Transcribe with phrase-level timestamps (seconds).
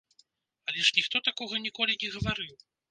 [0.71, 2.53] Але ж ніхто такога ніколі не гаварыў!